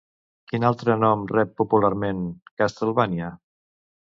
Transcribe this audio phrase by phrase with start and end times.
[0.51, 2.25] Quin altre nom rep, popularment,
[2.63, 3.33] Castlevania?